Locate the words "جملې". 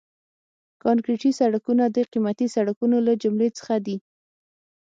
3.23-3.49